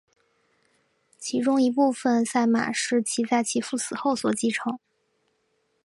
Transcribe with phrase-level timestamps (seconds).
[1.19, 4.79] 其中一部分赛马是其在其父死后所继承。